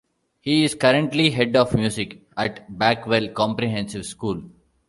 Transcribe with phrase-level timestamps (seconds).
[0.39, 4.41] He is currently head of music at Backwell Comprehensive school.